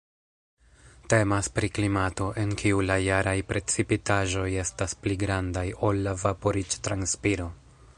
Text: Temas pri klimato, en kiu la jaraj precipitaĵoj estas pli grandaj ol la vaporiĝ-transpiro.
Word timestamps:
Temas 1.13 1.49
pri 1.57 1.69
klimato, 1.75 2.29
en 2.45 2.55
kiu 2.63 2.81
la 2.87 2.97
jaraj 3.03 3.35
precipitaĵoj 3.53 4.49
estas 4.67 4.97
pli 5.05 5.23
grandaj 5.27 5.69
ol 5.91 6.05
la 6.09 6.17
vaporiĝ-transpiro. 6.27 7.53